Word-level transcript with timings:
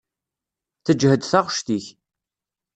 Teǧhed 0.85 1.21
taɣect-ik. 1.25 1.85